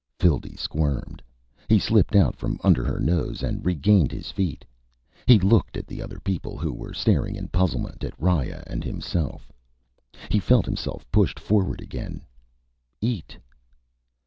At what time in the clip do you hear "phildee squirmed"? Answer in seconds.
0.19-1.21